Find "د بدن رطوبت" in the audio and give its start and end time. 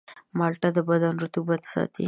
0.75-1.61